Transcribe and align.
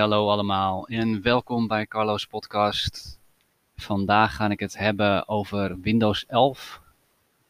hallo 0.00 0.28
allemaal 0.28 0.86
en 0.86 1.22
welkom 1.22 1.66
bij 1.66 1.86
Carlo's 1.86 2.26
podcast. 2.26 3.18
Vandaag 3.76 4.36
ga 4.36 4.50
ik 4.50 4.60
het 4.60 4.78
hebben 4.78 5.28
over 5.28 5.80
Windows 5.80 6.26
11, 6.26 6.80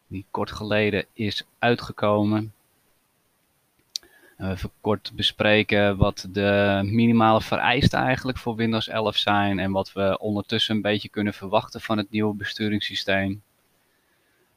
die 0.06 0.26
kort 0.30 0.50
geleden 0.50 1.06
is 1.12 1.44
uitgekomen. 1.58 2.52
Even 4.38 4.70
kort 4.80 5.12
bespreken 5.14 5.96
wat 5.96 6.26
de 6.30 6.80
minimale 6.84 7.40
vereisten 7.40 7.98
eigenlijk 7.98 8.38
voor 8.38 8.54
Windows 8.54 8.88
11 8.88 9.16
zijn 9.16 9.58
en 9.58 9.72
wat 9.72 9.92
we 9.92 10.18
ondertussen 10.18 10.74
een 10.74 10.82
beetje 10.82 11.08
kunnen 11.08 11.34
verwachten 11.34 11.80
van 11.80 11.98
het 11.98 12.10
nieuwe 12.10 12.34
besturingssysteem. 12.34 13.42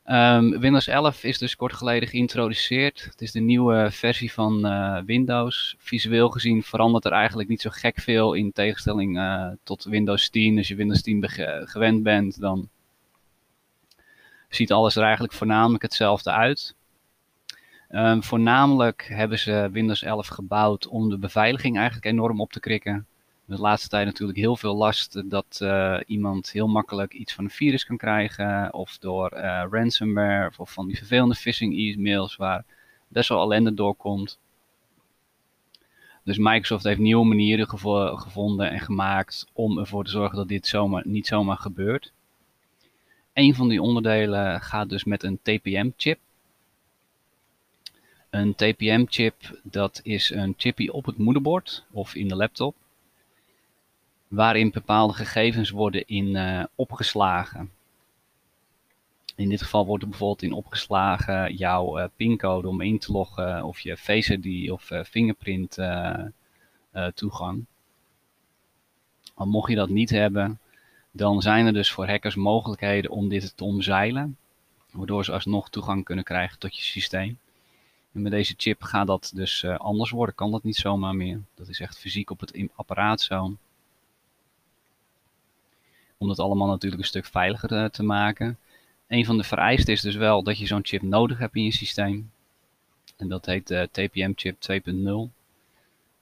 Um, 0.06 0.60
Windows 0.60 0.88
11 0.88 1.24
is 1.24 1.38
dus 1.38 1.56
kort 1.56 1.74
geleden 1.74 2.10
geïntroduceerd. 2.10 3.04
Het 3.04 3.22
is 3.22 3.32
de 3.32 3.40
nieuwe 3.40 3.88
versie 3.92 4.32
van 4.32 4.66
uh, 4.66 4.98
Windows. 5.06 5.76
Visueel 5.78 6.30
gezien 6.30 6.64
verandert 6.64 7.06
er 7.06 7.12
eigenlijk 7.12 7.50
niet 7.50 7.62
zo 7.62 7.70
gek 7.74 8.00
veel 8.00 8.34
in 8.34 8.52
tegenstelling 8.52 9.18
uh, 9.18 9.48
tot 9.64 9.84
Windows 9.84 10.30
10. 10.30 10.58
Als 10.58 10.68
je 10.68 10.76
Windows 10.76 11.02
10 11.02 11.30
gewend 11.66 12.04
bent, 12.04 12.40
dan 12.40 12.70
ziet 14.50 14.72
alles 14.72 14.96
er 14.96 15.04
eigenlijk 15.04 15.34
voornamelijk 15.34 15.84
hetzelfde 15.84 16.32
uit. 16.32 16.76
Um, 17.90 18.24
voornamelijk 18.24 19.06
hebben 19.08 19.40
ze 19.40 19.70
Windows 19.72 20.04
11 20.04 20.28
gebouwd 20.28 20.88
om 20.88 21.10
de 21.10 21.18
beveiliging 21.18 21.76
eigenlijk 21.78 22.06
enorm 22.06 22.42
op 22.42 22.52
te 22.52 22.60
krikken 22.60 23.08
de 23.46 23.58
laatste 23.58 23.90
tijd 23.90 24.06
natuurlijk 24.06 24.40
heel 24.40 24.56
veel 24.56 24.76
last 24.76 25.30
dat 25.30 25.60
uh, 25.64 26.00
iemand 26.06 26.52
heel 26.52 26.68
makkelijk 26.68 27.14
iets 27.14 27.34
van 27.34 27.44
een 27.44 27.50
virus 27.50 27.86
kan 27.86 27.98
krijgen. 27.98 28.74
Of 28.74 28.98
door 28.98 29.34
uh, 29.34 29.64
ransomware 29.70 30.52
of 30.58 30.72
van 30.72 30.88
die 30.88 30.98
vervelende 30.98 31.36
phishing 31.36 31.78
e-mails 31.78 32.36
waar 32.36 32.66
best 33.08 33.30
wel 33.30 33.42
ellende 33.42 33.74
doorkomt. 33.74 34.40
Dus 36.24 36.38
Microsoft 36.38 36.84
heeft 36.84 37.00
nieuwe 37.00 37.26
manieren 37.26 37.70
gevo 37.70 38.16
gevonden 38.16 38.70
en 38.70 38.80
gemaakt 38.80 39.48
om 39.54 39.80
ervoor 39.80 40.04
te 40.04 40.12
zorgen 40.12 40.38
dat 40.38 40.48
dit 40.48 40.68
zomaar, 40.68 41.04
niet 41.06 41.28
zomaar 41.28 41.58
gebeurt. 41.58 42.12
Een 43.34 43.56
van 43.56 43.70
die 43.70 43.82
onderdelen 43.82 44.62
gaat 44.62 44.90
dus 44.90 45.04
met 45.04 45.24
een 45.24 45.40
TPM-chip. 45.42 46.20
Een 48.30 48.56
TPM-chip, 48.56 49.60
dat 49.64 50.00
is 50.04 50.30
een 50.30 50.54
chipje 50.58 50.94
op 50.94 51.06
het 51.06 51.18
moederbord 51.18 51.84
of 51.92 52.16
in 52.16 52.28
de 52.28 52.36
laptop 52.36 52.76
waarin 54.34 54.72
bepaalde 54.72 55.14
gegevens 55.14 55.70
worden 55.70 56.08
in 56.08 56.36
uh, 56.36 56.64
opgeslagen. 56.76 57.72
In 59.36 59.50
dit 59.50 59.62
geval 59.62 59.86
wordt 59.86 60.04
er 60.04 60.10
bijvoorbeeld 60.10 60.42
in 60.42 60.54
opgeslagen 60.54 61.56
jouw 61.56 62.00
uh, 62.00 62.06
pincode 62.16 62.68
om 62.68 62.82
in 62.82 63.00
te 63.00 63.12
loggen 63.12 63.64
of 63.64 63.80
je 63.80 63.98
Face 63.98 64.38
ID 64.38 64.72
of 64.72 64.92
uh, 64.92 65.04
fingerprint 65.04 65.78
toegang. 67.14 67.66
Maar 69.36 69.48
mocht 69.48 69.70
je 69.70 69.76
dat 69.76 69.90
niet 69.90 70.10
hebben, 70.10 70.60
dan 71.12 71.42
zijn 71.42 71.66
er 71.66 71.74
dus 71.74 71.92
voor 71.92 72.08
hackers 72.08 72.36
mogelijkheden 72.36 73.12
om 73.12 73.30
dit 73.30 73.58
te 73.58 73.64
omzeilen, 73.64 74.38
waardoor 74.92 75.26
ze 75.26 75.32
alsnog 75.32 75.70
toegang 75.70 76.04
kunnen 76.04 76.24
krijgen 76.24 76.60
tot 76.60 76.76
je 76.76 76.84
systeem. 76.84 77.40
En 78.12 78.22
met 78.22 78.32
deze 78.32 78.54
chip 78.58 78.82
gaat 78.82 79.08
dat 79.08 79.32
dus 79.36 79.66
anders 79.66 80.12
worden, 80.12 80.36
kan 80.36 80.52
dat 80.52 80.64
niet 80.64 80.76
zomaar 80.76 81.16
meer. 81.16 81.42
Dat 81.56 81.68
is 81.68 81.80
echt 81.80 82.00
fysiek 82.00 82.30
op 82.30 82.40
het 82.40 82.68
apparaat 82.76 83.22
zo 83.22 83.56
om 86.24 86.30
dat 86.30 86.40
allemaal 86.40 86.68
natuurlijk 86.68 87.02
een 87.02 87.08
stuk 87.08 87.26
veiliger 87.26 87.72
eh, 87.72 87.86
te 87.86 88.04
maken. 88.04 88.58
Een 89.08 89.26
van 89.26 89.38
de 89.38 89.44
vereisten 89.44 89.94
is 89.94 90.02
dus 90.02 90.16
wel 90.16 90.44
dat 90.44 90.58
je 90.58 90.66
zo'n 90.66 90.86
chip 90.86 91.02
nodig 91.02 91.38
hebt 91.38 91.56
in 91.56 91.64
je 91.64 91.72
systeem. 91.72 92.32
En 93.18 93.28
dat 93.28 93.46
heet 93.46 93.68
de 93.68 93.90
TPM-chip 93.92 94.58
2.0. 94.72 95.32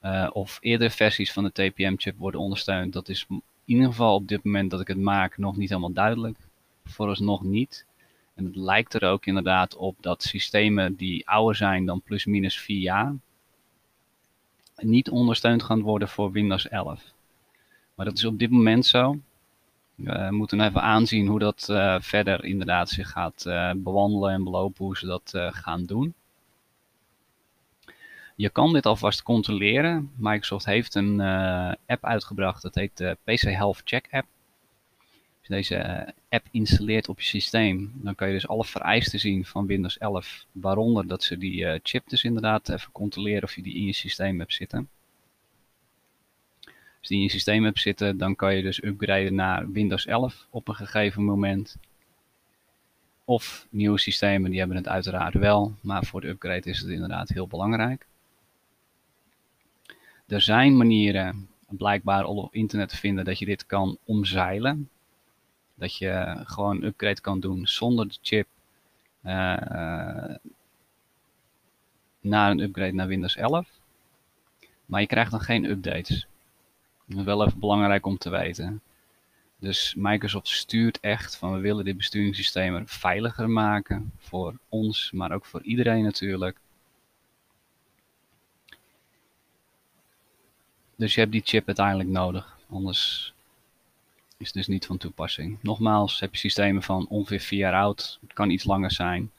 Uh, 0.03 0.29
of 0.33 0.57
eerdere 0.61 0.89
versies 0.89 1.33
van 1.33 1.43
de 1.43 1.51
TPM-chip 1.51 2.17
worden 2.17 2.39
ondersteund. 2.39 2.93
Dat 2.93 3.09
is 3.09 3.25
in 3.29 3.43
ieder 3.65 3.85
geval 3.85 4.15
op 4.15 4.27
dit 4.27 4.43
moment 4.43 4.71
dat 4.71 4.81
ik 4.81 4.87
het 4.87 4.97
maak 4.97 5.37
nog 5.37 5.57
niet 5.57 5.69
helemaal 5.69 5.93
duidelijk. 5.93 6.37
Vooralsnog 6.85 7.43
niet. 7.43 7.85
En 8.35 8.45
het 8.45 8.55
lijkt 8.55 8.93
er 8.93 9.03
ook 9.03 9.25
inderdaad 9.25 9.75
op 9.75 9.95
dat 9.99 10.23
systemen 10.23 10.95
die 10.95 11.29
ouder 11.29 11.55
zijn 11.55 11.85
dan 11.85 12.01
plus 12.01 12.25
minus 12.25 12.59
4 12.59 12.79
jaar 12.79 13.15
niet 14.75 15.09
ondersteund 15.09 15.63
gaan 15.63 15.81
worden 15.81 16.07
voor 16.07 16.31
Windows 16.31 16.67
11. 16.67 17.03
Maar 17.95 18.05
dat 18.05 18.17
is 18.17 18.25
op 18.25 18.39
dit 18.39 18.49
moment 18.49 18.85
zo. 18.85 19.19
We 20.03 20.27
moeten 20.31 20.61
even 20.61 20.81
aanzien 20.81 21.27
hoe 21.27 21.39
dat 21.39 21.67
uh, 21.71 21.95
verder 21.99 22.43
inderdaad 22.43 22.89
zich 22.89 23.09
gaat 23.09 23.43
uh, 23.47 23.71
bewandelen 23.75 24.33
en 24.33 24.43
belopen, 24.43 24.85
hoe 24.85 24.97
ze 24.97 25.05
dat 25.05 25.31
gaan 25.35 25.85
doen. 25.85 26.13
Je 28.35 28.49
kan 28.49 28.73
dit 28.73 28.85
alvast 28.85 29.23
controleren. 29.23 30.11
Microsoft 30.17 30.65
heeft 30.65 30.95
een 30.95 31.21
app 31.85 32.05
uitgebracht, 32.05 32.61
dat 32.61 32.75
heet 32.75 32.97
de 32.97 33.17
PC 33.23 33.41
Health 33.41 33.81
Check 33.83 34.07
app. 34.11 34.27
Als 35.39 35.47
je 35.47 35.53
deze 35.53 36.13
app 36.29 36.45
installeert 36.51 37.09
op 37.09 37.19
je 37.19 37.25
systeem, 37.25 37.91
dan 37.95 38.15
kan 38.15 38.27
je 38.27 38.33
dus 38.33 38.47
alle 38.47 38.65
vereisten 38.65 39.19
zien 39.19 39.45
van 39.45 39.65
Windows 39.65 39.97
11, 39.97 40.45
waaronder 40.51 41.07
dat 41.07 41.23
ze 41.23 41.37
die 41.37 41.79
chip 41.83 42.09
dus 42.09 42.23
inderdaad 42.23 42.69
even 42.69 42.91
controleren 42.91 43.43
of 43.43 43.55
je 43.55 43.61
die 43.61 43.75
in 43.75 43.85
je 43.85 43.93
systeem 43.93 44.39
hebt 44.39 44.53
zitten. 44.53 44.89
Als 47.01 47.09
die 47.09 47.17
in 47.17 47.23
je 47.23 47.31
systeem 47.31 47.63
hebt 47.63 47.79
zitten, 47.79 48.17
dan 48.17 48.35
kan 48.35 48.55
je 48.55 48.61
dus 48.61 48.83
upgraden 48.83 49.35
naar 49.35 49.71
Windows 49.71 50.05
11 50.05 50.47
op 50.49 50.67
een 50.67 50.75
gegeven 50.75 51.23
moment. 51.23 51.77
Of 53.25 53.67
nieuwe 53.69 53.99
systemen, 53.99 54.49
die 54.49 54.59
hebben 54.59 54.77
het 54.77 54.87
uiteraard 54.87 55.33
wel, 55.33 55.75
maar 55.81 56.05
voor 56.05 56.21
de 56.21 56.27
upgrade 56.27 56.69
is 56.69 56.79
het 56.79 56.89
inderdaad 56.89 57.29
heel 57.29 57.47
belangrijk. 57.47 58.05
Er 60.27 60.41
zijn 60.41 60.77
manieren, 60.77 61.49
blijkbaar 61.67 62.25
op 62.25 62.53
internet 62.55 62.89
te 62.89 62.97
vinden, 62.97 63.25
dat 63.25 63.39
je 63.39 63.45
dit 63.45 63.65
kan 63.65 63.97
omzeilen. 64.05 64.89
Dat 65.75 65.95
je 65.97 66.41
gewoon 66.43 66.75
een 66.75 66.83
upgrade 66.83 67.21
kan 67.21 67.39
doen 67.39 67.67
zonder 67.67 68.07
de 68.07 68.17
chip 68.21 68.47
uh, 69.23 69.31
naar 72.21 72.51
een 72.51 72.59
upgrade 72.59 72.93
naar 72.93 73.07
Windows 73.07 73.35
11. 73.35 73.67
Maar 74.85 75.01
je 75.01 75.07
krijgt 75.07 75.31
dan 75.31 75.41
geen 75.41 75.65
updates. 75.65 76.27
Wel 77.15 77.45
even 77.45 77.59
belangrijk 77.59 78.05
om 78.05 78.17
te 78.17 78.29
weten. 78.29 78.81
Dus 79.59 79.93
Microsoft 79.97 80.47
stuurt 80.47 80.99
echt 80.99 81.35
van 81.35 81.53
we 81.53 81.59
willen 81.59 81.85
dit 81.85 81.97
besturingssysteem 81.97 82.87
veiliger 82.87 83.49
maken 83.49 84.11
voor 84.17 84.59
ons, 84.69 85.11
maar 85.11 85.31
ook 85.31 85.45
voor 85.45 85.61
iedereen 85.61 86.03
natuurlijk. 86.03 86.57
Dus 90.95 91.13
je 91.13 91.19
hebt 91.19 91.31
die 91.31 91.41
chip 91.45 91.67
uiteindelijk 91.67 92.09
nodig, 92.09 92.57
anders 92.69 93.33
is 94.37 94.47
het 94.47 94.55
dus 94.55 94.67
niet 94.67 94.85
van 94.85 94.97
toepassing. 94.97 95.57
Nogmaals, 95.61 96.19
heb 96.19 96.31
je 96.31 96.39
systemen 96.39 96.83
van 96.83 97.07
ongeveer 97.07 97.39
4 97.39 97.59
jaar 97.59 97.73
oud, 97.73 98.19
het 98.21 98.33
kan 98.33 98.49
iets 98.49 98.63
langer 98.63 98.91
zijn, 98.91 99.31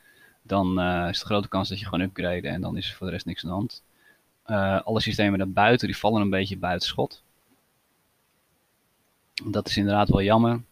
dan 0.42 0.80
uh, 0.80 1.08
is 1.10 1.18
de 1.18 1.24
grote 1.24 1.48
kans 1.48 1.68
dat 1.68 1.78
je 1.78 1.84
gewoon 1.84 2.00
upgraden 2.00 2.50
en 2.50 2.60
dan 2.60 2.76
is 2.76 2.88
er 2.88 2.96
voor 2.96 3.06
de 3.06 3.12
rest 3.12 3.26
niks 3.26 3.42
aan 3.44 3.50
de 3.50 3.56
hand. 3.56 3.82
Uh, 4.46 4.82
alle 4.82 5.00
systemen 5.00 5.38
daarbuiten 5.38 5.86
die 5.86 5.96
vallen 5.96 6.20
een 6.20 6.30
beetje 6.30 6.56
buiten 6.56 6.88
schot. 6.88 7.22
Dat 9.44 9.68
is 9.68 9.76
inderdaad 9.76 10.08
wel 10.08 10.22
jammer. 10.22 10.62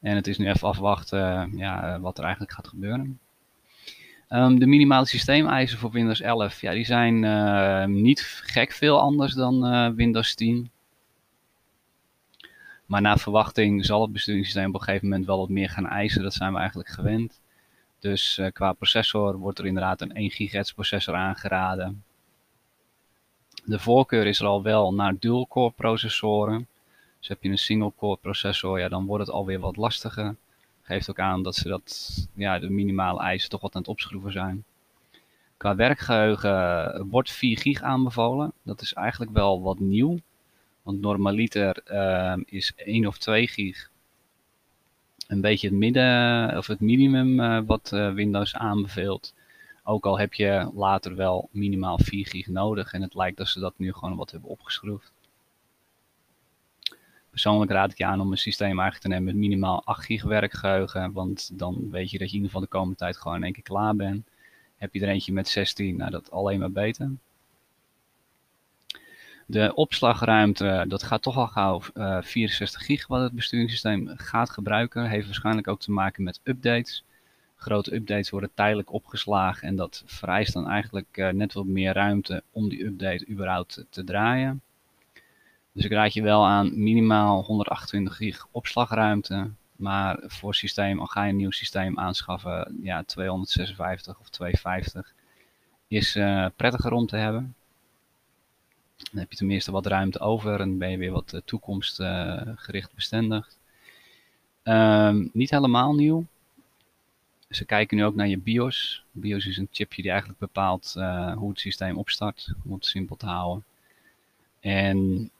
En 0.00 0.16
het 0.16 0.26
is 0.26 0.38
nu 0.38 0.48
even 0.48 0.68
afwachten 0.68 1.56
ja, 1.56 2.00
wat 2.00 2.18
er 2.18 2.24
eigenlijk 2.24 2.52
gaat 2.52 2.68
gebeuren. 2.68 3.20
Um, 4.28 4.58
de 4.58 4.66
minimale 4.66 5.06
systeemeisen 5.06 5.78
voor 5.78 5.90
Windows 5.90 6.20
11, 6.20 6.60
ja, 6.60 6.72
die 6.72 6.84
zijn 6.84 7.22
uh, 7.22 7.84
niet 7.84 8.20
gek 8.44 8.72
veel 8.72 9.00
anders 9.00 9.34
dan 9.34 9.94
Windows 9.94 10.34
10. 10.34 10.70
Maar 12.86 13.00
na 13.00 13.16
verwachting 13.16 13.84
zal 13.84 14.02
het 14.02 14.12
besturingssysteem 14.12 14.68
op 14.68 14.74
een 14.74 14.80
gegeven 14.80 15.08
moment 15.08 15.26
wel 15.26 15.38
wat 15.38 15.48
meer 15.48 15.68
gaan 15.68 15.86
eisen. 15.86 16.22
Dat 16.22 16.34
zijn 16.34 16.52
we 16.52 16.58
eigenlijk 16.58 16.88
gewend. 16.88 17.40
Dus 17.98 18.40
qua 18.52 18.72
processor 18.72 19.36
wordt 19.36 19.58
er 19.58 19.66
inderdaad 19.66 20.00
een 20.00 20.12
1 20.12 20.30
GHz 20.30 20.72
processor 20.72 21.14
aangeraden. 21.14 22.02
De 23.64 23.78
voorkeur 23.78 24.26
is 24.26 24.40
er 24.40 24.46
al 24.46 24.62
wel 24.62 24.94
naar 24.94 25.18
dual-core 25.18 25.72
processoren. 25.72 26.66
Dus 27.22 27.30
heb 27.30 27.42
je 27.42 27.48
een 27.48 27.58
single 27.58 27.92
core 27.96 28.16
processor, 28.16 28.78
ja, 28.78 28.88
dan 28.88 29.06
wordt 29.06 29.26
het 29.26 29.34
alweer 29.34 29.60
wat 29.60 29.76
lastiger. 29.76 30.36
Geeft 30.82 31.10
ook 31.10 31.18
aan 31.18 31.42
dat 31.42 31.54
ze 31.54 31.68
dat, 31.68 32.12
ja, 32.34 32.58
de 32.58 32.70
minimale 32.70 33.20
eisen 33.20 33.50
toch 33.50 33.60
wat 33.60 33.74
aan 33.74 33.80
het 33.80 33.90
opschroeven 33.90 34.32
zijn. 34.32 34.64
Qua 35.56 35.74
werkgeheugen 35.74 37.08
wordt 37.08 37.30
4 37.30 37.58
gig 37.58 37.82
aanbevolen. 37.82 38.52
Dat 38.62 38.80
is 38.80 38.92
eigenlijk 38.92 39.32
wel 39.32 39.62
wat 39.62 39.78
nieuw. 39.78 40.18
Want 40.82 41.00
normaliter 41.00 41.82
uh, 41.90 42.36
is 42.44 42.72
1 42.76 43.06
of 43.06 43.18
2 43.18 43.48
gig 43.48 43.90
een 45.26 45.40
beetje 45.40 45.68
het 45.68 45.76
midden 45.76 46.56
of 46.56 46.66
het 46.66 46.80
minimum 46.80 47.66
wat 47.66 47.88
Windows 48.14 48.54
aanbeveelt. 48.54 49.34
Ook 49.84 50.06
al 50.06 50.18
heb 50.18 50.34
je 50.34 50.70
later 50.74 51.16
wel 51.16 51.48
minimaal 51.52 51.98
4 51.98 52.26
gig 52.26 52.46
nodig 52.46 52.92
en 52.92 53.02
het 53.02 53.14
lijkt 53.14 53.36
dat 53.36 53.48
ze 53.48 53.60
dat 53.60 53.74
nu 53.76 53.92
gewoon 53.92 54.16
wat 54.16 54.30
hebben 54.30 54.50
opgeschroefd. 54.50 55.12
Persoonlijk 57.32 57.70
raad 57.70 57.90
ik 57.90 57.98
je 57.98 58.04
aan 58.04 58.20
om 58.20 58.30
een 58.30 58.38
systeem 58.38 58.80
eigenlijk 58.80 59.00
te 59.00 59.08
nemen 59.08 59.24
met 59.24 59.34
minimaal 59.34 59.82
8 59.84 60.04
gig 60.04 60.22
werkgeheugen. 60.22 61.12
Want 61.12 61.58
dan 61.58 61.90
weet 61.90 62.10
je 62.10 62.18
dat 62.18 62.30
je 62.30 62.36
in 62.36 62.42
ieder 62.42 62.46
geval 62.46 62.60
de 62.60 62.66
komende 62.66 62.96
tijd 62.96 63.16
gewoon 63.16 63.36
in 63.36 63.42
één 63.42 63.52
keer 63.52 63.62
klaar 63.62 63.96
bent. 63.96 64.28
Heb 64.76 64.94
je 64.94 65.00
er 65.00 65.08
eentje 65.08 65.32
met 65.32 65.48
16, 65.48 65.96
nou 65.96 66.10
dat 66.10 66.30
alleen 66.30 66.58
maar 66.58 66.72
beter. 66.72 67.10
De 69.46 69.74
opslagruimte, 69.74 70.84
dat 70.88 71.02
gaat 71.02 71.22
toch 71.22 71.36
al 71.36 71.46
gauw 71.46 71.82
uh, 71.94 72.22
64 72.22 72.84
gig 72.84 73.06
wat 73.06 73.22
het 73.22 73.32
besturingssysteem 73.32 74.12
gaat 74.16 74.50
gebruiken. 74.50 75.08
Heeft 75.08 75.26
waarschijnlijk 75.26 75.68
ook 75.68 75.80
te 75.80 75.92
maken 75.92 76.22
met 76.22 76.40
updates. 76.42 77.04
Grote 77.56 77.94
updates 77.94 78.30
worden 78.30 78.50
tijdelijk 78.54 78.92
opgeslagen 78.92 79.68
en 79.68 79.76
dat 79.76 80.02
vereist 80.06 80.52
dan 80.52 80.68
eigenlijk 80.68 81.16
uh, 81.16 81.28
net 81.28 81.52
wat 81.52 81.66
meer 81.66 81.92
ruimte 81.92 82.42
om 82.50 82.68
die 82.68 82.84
update 82.84 83.28
überhaupt 83.28 83.84
te 83.90 84.04
draaien. 84.04 84.62
Dus 85.72 85.84
ik 85.84 85.92
raad 85.92 86.12
je 86.12 86.22
wel 86.22 86.46
aan 86.46 86.82
minimaal 86.82 87.42
128 87.42 88.16
gig 88.16 88.46
opslagruimte. 88.50 89.50
Maar 89.76 90.18
voor 90.26 90.54
systeem, 90.54 91.00
al 91.00 91.06
ga 91.06 91.24
je 91.24 91.30
een 91.30 91.36
nieuw 91.36 91.50
systeem 91.50 91.98
aanschaffen, 91.98 92.78
ja, 92.82 93.02
256 93.02 94.18
of 94.20 94.28
250 94.28 95.14
is 95.88 96.16
uh, 96.16 96.46
prettiger 96.56 96.92
om 96.92 97.06
te 97.06 97.16
hebben. 97.16 97.54
Dan 98.96 99.20
heb 99.20 99.30
je 99.30 99.36
tenminste 99.36 99.72
wat 99.72 99.86
ruimte 99.86 100.20
over 100.20 100.60
en 100.60 100.78
ben 100.78 100.90
je 100.90 100.96
weer 100.96 101.12
wat 101.12 101.32
uh, 101.32 101.40
toekomstgericht 101.44 102.94
bestendigd. 102.94 103.58
Um, 104.64 105.30
niet 105.32 105.50
helemaal 105.50 105.94
nieuw. 105.94 106.26
Ze 107.48 107.64
kijken 107.64 107.96
nu 107.96 108.04
ook 108.04 108.14
naar 108.14 108.28
je 108.28 108.38
BIOS. 108.38 109.04
BIOS 109.10 109.46
is 109.46 109.56
een 109.56 109.68
chipje 109.70 110.02
die 110.02 110.10
eigenlijk 110.10 110.40
bepaalt 110.40 110.94
uh, 110.98 111.36
hoe 111.36 111.48
het 111.48 111.60
systeem 111.60 111.96
opstart, 111.98 112.54
om 112.64 112.72
het 112.72 112.86
simpel 112.86 113.16
te 113.16 113.26
houden. 113.26 113.64
En 114.60 115.30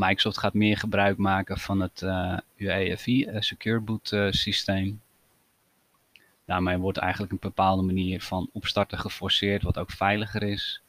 Microsoft 0.00 0.38
gaat 0.38 0.54
meer 0.54 0.76
gebruik 0.76 1.16
maken 1.16 1.58
van 1.58 1.80
het 1.80 2.02
uh, 2.02 2.38
UEFI, 2.56 3.26
uh, 3.26 3.40
Secure 3.40 3.80
Boot 3.80 4.10
uh, 4.12 4.30
systeem. 4.30 5.00
Daarmee 6.44 6.78
wordt 6.78 6.98
eigenlijk 6.98 7.32
een 7.32 7.38
bepaalde 7.40 7.82
manier 7.82 8.22
van 8.22 8.50
opstarten 8.52 8.98
geforceerd, 8.98 9.62
wat 9.62 9.78
ook 9.78 9.90
veiliger 9.90 10.42
is. 10.42 10.82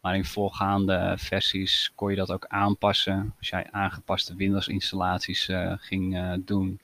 Maar 0.00 0.16
in 0.16 0.24
voorgaande 0.24 1.14
versies 1.18 1.92
kon 1.94 2.10
je 2.10 2.16
dat 2.16 2.32
ook 2.32 2.46
aanpassen. 2.46 3.34
Als 3.38 3.48
jij 3.48 3.66
aangepaste 3.70 4.34
Windows 4.34 4.68
installaties 4.68 5.48
uh, 5.48 5.72
ging 5.76 6.34
doen, 6.44 6.80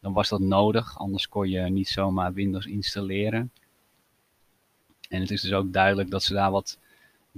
dan 0.00 0.12
was 0.12 0.28
dat 0.28 0.40
nodig. 0.40 0.98
Anders 0.98 1.28
kon 1.28 1.48
je 1.48 1.60
niet 1.60 1.88
zomaar 1.88 2.32
Windows 2.32 2.66
installeren. 2.66 3.50
En 5.08 5.20
het 5.20 5.30
is 5.30 5.40
dus 5.40 5.52
ook 5.52 5.72
duidelijk 5.72 6.10
dat 6.10 6.22
ze 6.22 6.32
daar 6.32 6.50
wat 6.50 6.78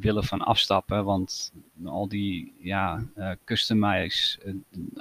willen 0.00 0.24
van 0.24 0.40
afstappen. 0.40 1.04
Want 1.04 1.52
al 1.84 2.08
die 2.08 2.52
ja, 2.60 3.04
uh, 3.16 3.30
customize 3.44 4.38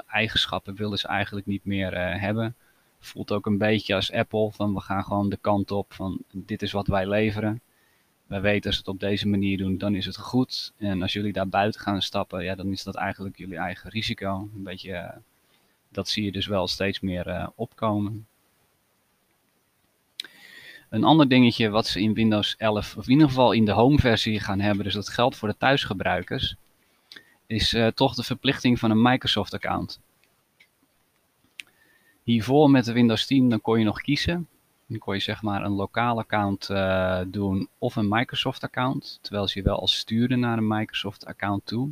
eigenschappen 0.07 0.75
willen 0.75 0.97
ze 0.97 1.07
eigenlijk 1.07 1.45
niet 1.45 1.65
meer 1.65 2.19
hebben. 2.19 2.55
Voelt 2.99 3.31
ook 3.31 3.45
een 3.45 3.57
beetje 3.57 3.95
als 3.95 4.11
Apple, 4.11 4.51
van 4.51 4.73
we 4.73 4.79
gaan 4.79 5.03
gewoon 5.03 5.29
de 5.29 5.37
kant 5.41 5.71
op 5.71 5.93
van 5.93 6.23
dit 6.31 6.61
is 6.61 6.71
wat 6.71 6.87
wij 6.87 7.07
leveren. 7.07 7.61
Wij 8.25 8.41
weten 8.41 8.65
als 8.65 8.75
we 8.75 8.81
het 8.85 8.93
op 8.93 8.99
deze 8.99 9.27
manier 9.27 9.57
doen, 9.57 9.77
dan 9.77 9.95
is 9.95 10.05
het 10.05 10.17
goed. 10.17 10.73
En 10.77 11.01
als 11.01 11.13
jullie 11.13 11.33
daar 11.33 11.47
buiten 11.47 11.81
gaan 11.81 12.01
stappen, 12.01 12.43
ja, 12.43 12.55
dan 12.55 12.71
is 12.71 12.83
dat 12.83 12.95
eigenlijk 12.95 13.37
jullie 13.37 13.57
eigen 13.57 13.89
risico. 13.89 14.49
Een 14.55 14.63
beetje, 14.63 15.21
dat 15.89 16.09
zie 16.09 16.23
je 16.23 16.31
dus 16.31 16.47
wel 16.47 16.67
steeds 16.67 16.99
meer 16.99 17.51
opkomen. 17.55 18.27
Een 20.89 21.03
ander 21.03 21.27
dingetje 21.27 21.69
wat 21.69 21.87
ze 21.87 22.01
in 22.01 22.13
Windows 22.13 22.55
11, 22.57 22.97
of 22.97 23.05
in 23.05 23.11
ieder 23.11 23.27
geval 23.27 23.51
in 23.51 23.65
de 23.65 23.71
home 23.71 23.97
versie 23.97 24.39
gaan 24.39 24.59
hebben, 24.59 24.83
dus 24.83 24.93
dat 24.93 25.09
geldt 25.09 25.35
voor 25.35 25.47
de 25.47 25.57
thuisgebruikers, 25.57 26.55
is 27.45 27.73
uh, 27.73 27.87
toch 27.87 28.15
de 28.15 28.23
verplichting 28.23 28.79
van 28.79 28.91
een 28.91 29.01
Microsoft 29.01 29.53
account. 29.53 29.99
Hiervoor 32.23 32.69
met 32.69 32.85
de 32.85 32.93
Windows 32.93 33.25
10 33.25 33.49
dan 33.49 33.61
kon 33.61 33.79
je 33.79 33.85
nog 33.85 34.01
kiezen. 34.01 34.47
Dan 34.85 34.99
kon 34.99 35.13
je 35.13 35.19
zeg 35.19 35.41
maar 35.41 35.63
een 35.63 35.71
lokaal 35.71 36.17
account 36.17 36.69
uh, 36.69 37.21
doen 37.27 37.69
of 37.77 37.95
een 37.95 38.07
Microsoft 38.07 38.63
account. 38.63 39.19
Terwijl 39.21 39.47
ze 39.47 39.59
je 39.59 39.65
wel 39.65 39.79
al 39.79 39.87
sturen 39.87 40.39
naar 40.39 40.57
een 40.57 40.67
Microsoft 40.67 41.25
account 41.25 41.65
toe. 41.65 41.89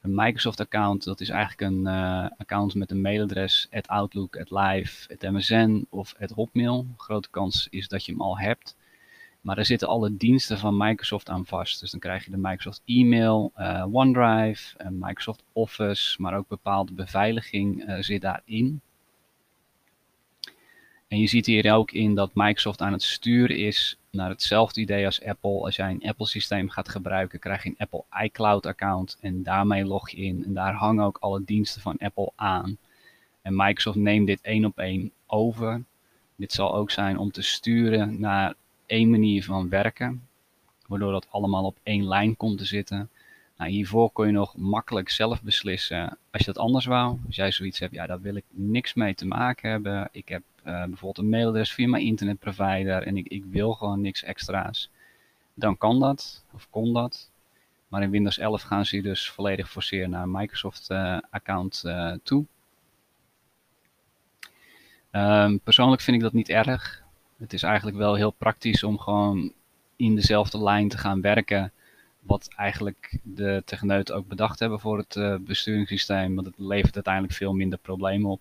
Een 0.00 0.14
Microsoft 0.14 0.60
account 0.60 1.04
dat 1.04 1.20
is 1.20 1.28
eigenlijk 1.28 1.60
een 1.60 1.80
uh, 1.80 2.26
account 2.38 2.74
met 2.74 2.90
een 2.90 3.00
mailadres 3.00 3.68
at 3.70 3.88
Outlook, 3.88 4.36
at 4.36 4.50
Live, 4.50 5.14
at 5.14 5.30
MSN 5.32 5.86
of 5.90 6.14
at 6.20 6.30
Hotmail. 6.30 6.86
Grote 6.96 7.30
kans 7.30 7.66
is 7.70 7.88
dat 7.88 8.04
je 8.04 8.12
hem 8.12 8.20
al 8.20 8.38
hebt. 8.38 8.76
Maar 9.40 9.58
er 9.58 9.64
zitten 9.66 9.88
alle 9.88 10.16
diensten 10.16 10.58
van 10.58 10.76
Microsoft 10.76 11.28
aan 11.28 11.46
vast. 11.46 11.80
Dus 11.80 11.90
dan 11.90 12.00
krijg 12.00 12.24
je 12.24 12.30
de 12.30 12.36
Microsoft 12.36 12.82
e-mail, 12.84 13.52
uh, 13.56 13.86
OneDrive, 13.90 14.76
uh, 14.80 14.86
Microsoft 14.90 15.42
Office, 15.52 16.22
maar 16.22 16.36
ook 16.36 16.48
bepaalde 16.48 16.92
beveiliging 16.92 17.84
zit 18.00 18.20
daarin. 18.20 18.80
En 21.10 21.20
je 21.20 21.26
ziet 21.26 21.46
hier 21.46 21.74
ook 21.74 21.90
in 21.90 22.14
dat 22.14 22.30
Microsoft 22.34 22.80
aan 22.80 22.92
het 22.92 23.02
sturen 23.02 23.56
is 23.56 23.96
naar 24.10 24.28
hetzelfde 24.28 24.80
idee 24.80 25.04
als 25.04 25.24
Apple. 25.24 25.60
Als 25.60 25.76
jij 25.76 25.90
een 25.90 26.08
Apple 26.08 26.26
systeem 26.26 26.68
gaat 26.68 26.88
gebruiken, 26.88 27.38
krijg 27.38 27.62
je 27.62 27.68
een 27.68 27.78
Apple 27.78 28.04
iCloud 28.22 28.66
account 28.66 29.16
en 29.20 29.42
daarmee 29.42 29.84
log 29.84 30.10
je 30.10 30.16
in. 30.16 30.44
En 30.44 30.54
daar 30.54 30.74
hangen 30.74 31.04
ook 31.04 31.16
alle 31.20 31.44
diensten 31.44 31.82
van 31.82 31.98
Apple 31.98 32.32
aan. 32.36 32.76
En 33.42 33.56
Microsoft 33.56 33.96
neemt 33.96 34.26
dit 34.26 34.40
één 34.40 34.64
op 34.64 34.78
één 34.78 35.12
over. 35.26 35.82
Dit 36.36 36.52
zal 36.52 36.74
ook 36.74 36.90
zijn 36.90 37.18
om 37.18 37.30
te 37.30 37.42
sturen 37.42 38.20
naar 38.20 38.54
één 38.86 39.10
manier 39.10 39.44
van 39.44 39.68
werken, 39.68 40.26
waardoor 40.86 41.12
dat 41.12 41.26
allemaal 41.30 41.64
op 41.64 41.76
één 41.82 42.08
lijn 42.08 42.36
komt 42.36 42.58
te 42.58 42.64
zitten. 42.64 43.10
Nou, 43.56 43.70
hiervoor 43.70 44.10
kon 44.10 44.26
je 44.26 44.32
nog 44.32 44.56
makkelijk 44.56 45.10
zelf 45.10 45.42
beslissen 45.42 46.18
als 46.30 46.44
je 46.44 46.52
dat 46.52 46.62
anders 46.62 46.84
wou. 46.84 47.18
Als 47.26 47.36
jij 47.36 47.52
zoiets 47.52 47.78
hebt, 47.78 47.94
ja, 47.94 48.06
daar 48.06 48.20
wil 48.20 48.34
ik 48.34 48.44
niks 48.50 48.94
mee 48.94 49.14
te 49.14 49.26
maken 49.26 49.70
hebben. 49.70 50.08
Ik 50.12 50.28
heb 50.28 50.42
uh, 50.66 50.84
bijvoorbeeld 50.84 51.18
een 51.18 51.28
mailadres 51.28 51.72
via 51.72 51.88
mijn 51.88 52.04
internetprovider 52.04 53.02
en 53.02 53.16
ik, 53.16 53.28
ik 53.28 53.44
wil 53.44 53.72
gewoon 53.72 54.00
niks 54.00 54.22
extra's. 54.22 54.90
Dan 55.54 55.78
kan 55.78 56.00
dat, 56.00 56.44
of 56.52 56.66
kon 56.70 56.92
dat. 56.92 57.30
Maar 57.88 58.02
in 58.02 58.10
Windows 58.10 58.38
11 58.38 58.62
gaan 58.62 58.86
ze 58.86 59.00
dus 59.00 59.30
volledig 59.30 59.70
forceren 59.70 60.10
naar 60.10 60.22
een 60.22 60.30
Microsoft 60.30 60.90
uh, 60.90 61.18
account 61.30 61.82
uh, 61.86 62.12
toe. 62.22 62.44
Um, 65.12 65.60
persoonlijk 65.60 66.02
vind 66.02 66.16
ik 66.16 66.22
dat 66.22 66.32
niet 66.32 66.48
erg. 66.48 67.02
Het 67.38 67.52
is 67.52 67.62
eigenlijk 67.62 67.96
wel 67.96 68.14
heel 68.14 68.30
praktisch 68.30 68.82
om 68.82 68.98
gewoon 68.98 69.52
in 69.96 70.14
dezelfde 70.14 70.62
lijn 70.62 70.88
te 70.88 70.98
gaan 70.98 71.20
werken. 71.20 71.72
Wat 72.20 72.48
eigenlijk 72.56 73.18
de 73.22 73.62
techneuten 73.64 74.14
ook 74.14 74.28
bedacht 74.28 74.58
hebben 74.58 74.80
voor 74.80 74.98
het 74.98 75.44
besturingssysteem. 75.44 76.34
Want 76.34 76.46
het 76.46 76.58
levert 76.58 76.94
uiteindelijk 76.94 77.34
veel 77.34 77.52
minder 77.52 77.78
problemen 77.78 78.30
op. 78.30 78.40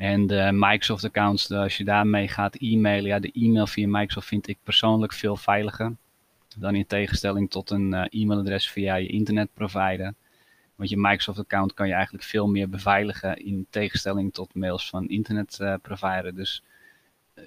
En 0.00 0.26
de 0.26 0.50
Microsoft 0.52 1.04
accounts, 1.04 1.50
als 1.50 1.76
je 1.76 1.84
daarmee 1.84 2.28
gaat 2.28 2.56
e-mailen, 2.56 3.10
ja, 3.10 3.18
de 3.18 3.32
e-mail 3.32 3.66
via 3.66 3.88
Microsoft 3.88 4.26
vind 4.26 4.48
ik 4.48 4.58
persoonlijk 4.62 5.12
veel 5.12 5.36
veiliger. 5.36 5.96
Dan 6.56 6.74
in 6.74 6.86
tegenstelling 6.86 7.50
tot 7.50 7.70
een 7.70 7.92
uh, 7.92 8.04
e-mailadres 8.08 8.70
via 8.70 8.94
je 8.94 9.06
internetprovider. 9.06 10.14
Want 10.74 10.90
je 10.90 10.96
Microsoft 10.96 11.38
account 11.38 11.74
kan 11.74 11.88
je 11.88 11.94
eigenlijk 11.94 12.24
veel 12.24 12.46
meer 12.46 12.68
beveiligen 12.68 13.36
in 13.36 13.66
tegenstelling 13.70 14.32
tot 14.32 14.54
mails 14.54 14.88
van 14.88 15.08
internetprovider. 15.08 16.26
Uh, 16.26 16.34
dus, 16.34 16.62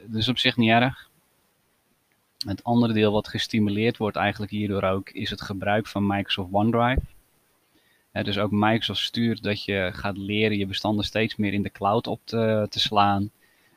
dus 0.05 0.27
op 0.27 0.37
zich 0.37 0.57
niet 0.57 0.69
erg. 0.69 1.09
Het 2.45 2.63
andere 2.63 2.93
deel 2.93 3.11
wat 3.11 3.27
gestimuleerd 3.27 3.97
wordt 3.97 4.17
eigenlijk 4.17 4.51
hierdoor 4.51 4.83
ook 4.83 5.09
is 5.09 5.29
het 5.29 5.41
gebruik 5.41 5.87
van 5.87 6.07
Microsoft 6.07 6.53
OneDrive. 6.53 7.01
Dus 8.21 8.37
ook 8.37 8.51
Microsoft 8.51 8.99
stuurt 8.99 9.43
dat 9.43 9.63
je 9.63 9.89
gaat 9.93 10.17
leren 10.17 10.57
je 10.57 10.65
bestanden 10.65 11.05
steeds 11.05 11.35
meer 11.35 11.53
in 11.53 11.61
de 11.61 11.71
cloud 11.71 12.07
op 12.07 12.19
te, 12.23 12.65
te 12.69 12.79
slaan. 12.79 13.31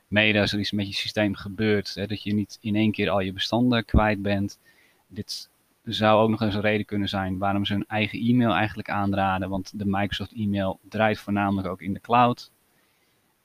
Mede 0.07 0.39
als 0.39 0.53
er 0.53 0.59
iets 0.59 0.71
met 0.71 0.87
je 0.87 0.93
systeem 0.93 1.35
gebeurt, 1.35 2.09
dat 2.09 2.23
je 2.23 2.33
niet 2.33 2.57
in 2.61 2.75
één 2.75 2.91
keer 2.91 3.09
al 3.09 3.19
je 3.19 3.33
bestanden 3.33 3.85
kwijt 3.85 4.21
bent. 4.21 4.59
Dit 5.07 5.49
zou 5.83 6.21
ook 6.21 6.29
nog 6.29 6.41
eens 6.41 6.55
een 6.55 6.61
reden 6.61 6.85
kunnen 6.85 7.09
zijn 7.09 7.37
waarom 7.37 7.65
ze 7.65 7.73
hun 7.73 7.87
eigen 7.87 8.19
e-mail 8.19 8.53
eigenlijk 8.53 8.89
aanraden. 8.89 9.49
Want 9.49 9.79
de 9.79 9.85
Microsoft 9.85 10.33
e-mail 10.33 10.79
draait 10.89 11.19
voornamelijk 11.19 11.67
ook 11.67 11.81
in 11.81 11.93
de 11.93 12.01
cloud. 12.01 12.51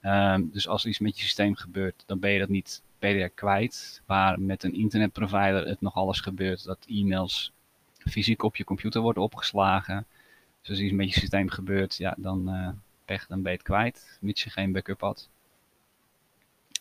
Um, 0.02 0.50
dus 0.52 0.68
als 0.68 0.82
er 0.82 0.88
iets 0.88 0.98
met 0.98 1.16
je 1.16 1.22
systeem 1.22 1.54
gebeurt, 1.54 2.02
dan 2.06 2.18
ben 2.18 2.30
je 2.30 2.38
dat 2.38 2.48
niet 2.48 2.82
je 2.98 3.30
kwijt. 3.34 4.02
Waar 4.06 4.40
met 4.40 4.62
een 4.62 4.74
internetprovider 4.74 5.66
het 5.66 5.80
nog 5.80 5.94
alles 5.94 6.20
gebeurt 6.20 6.64
dat 6.64 6.84
e-mails 6.86 7.52
fysiek 7.98 8.42
op 8.42 8.56
je 8.56 8.64
computer 8.64 9.00
worden 9.00 9.22
opgeslagen. 9.22 10.06
Als 10.68 10.78
iets 10.78 10.92
met 10.92 11.14
je 11.14 11.20
systeem 11.20 11.50
gebeurt, 11.50 11.96
ja, 11.96 12.14
dan, 12.18 12.48
uh, 13.06 13.18
dan 13.28 13.42
ben 13.42 13.52
je 13.52 13.58
het 13.58 13.62
kwijt, 13.62 14.18
mits 14.20 14.44
je 14.44 14.50
geen 14.50 14.72
backup 14.72 15.00
had 15.00 15.28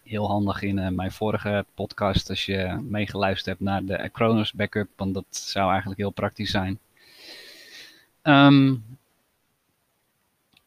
heel 0.04 0.28
handig 0.28 0.62
in 0.62 0.78
uh, 0.78 0.88
mijn 0.88 1.12
vorige 1.12 1.66
podcast 1.74 2.30
als 2.30 2.46
je 2.46 2.80
meegeluisterd 2.90 3.46
hebt 3.46 3.60
naar 3.60 3.86
de 3.86 4.02
Acronis 4.02 4.54
backup, 4.54 4.90
want 4.96 5.14
dat 5.14 5.26
zou 5.30 5.70
eigenlijk 5.70 6.00
heel 6.00 6.12
praktisch 6.12 6.52
zijn. 6.52 6.80
Um, 8.24 8.84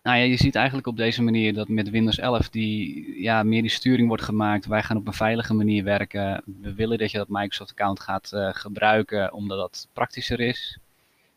nou 0.03 0.19
ja, 0.19 0.25
je 0.25 0.37
ziet 0.37 0.55
eigenlijk 0.55 0.87
op 0.87 0.97
deze 0.97 1.23
manier 1.23 1.55
dat 1.55 1.69
met 1.69 1.91
Windows 1.91 2.19
11 2.19 2.49
die, 2.49 3.23
ja, 3.23 3.43
meer 3.43 3.63
die 3.63 3.71
sturing 3.71 4.09
wordt 4.09 4.23
gemaakt. 4.23 4.67
Wij 4.67 4.83
gaan 4.83 4.97
op 4.97 5.07
een 5.07 5.13
veilige 5.13 5.55
manier 5.55 5.85
werken. 5.85 6.43
We 6.61 6.75
willen 6.75 6.99
dat 6.99 7.11
je 7.11 7.19
dat 7.19 7.29
Microsoft 7.29 7.71
account 7.71 8.01
gaat 8.01 8.31
uh, 8.35 8.49
gebruiken 8.53 9.33
omdat 9.33 9.59
dat 9.59 9.89
praktischer 9.93 10.41
is. 10.41 10.79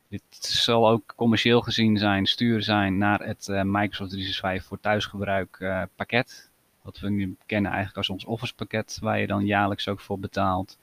Dit 0.10 0.24
zal 0.40 0.90
ook 0.90 1.14
commercieel 1.16 1.62
gezien 1.62 1.98
zijn, 1.98 2.26
stuur 2.26 2.62
zijn 2.62 2.98
naar 2.98 3.20
het 3.20 3.48
uh, 3.48 3.62
Microsoft 3.64 4.10
365 4.10 4.66
voor 4.66 4.80
thuisgebruik 4.80 5.58
uh, 5.60 5.84
pakket. 5.96 6.50
Wat 6.82 7.00
we 7.00 7.10
nu 7.10 7.36
kennen 7.46 7.72
eigenlijk 7.72 7.98
als 7.98 8.10
ons 8.10 8.26
Office 8.26 8.56
pakket, 8.56 8.98
waar 9.02 9.20
je 9.20 9.28
dan 9.28 9.46
jaarlijks 9.46 9.88
ook 9.88 10.00
voor 10.00 10.20
betaalt. 10.20 10.78